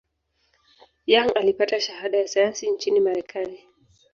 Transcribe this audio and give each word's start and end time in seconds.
Young 1.05 1.31
alipata 1.37 1.81
shahada 1.81 2.17
ya 2.17 2.27
sayansi 2.27 2.71
nchini 2.71 2.99
Marekani. 2.99 3.59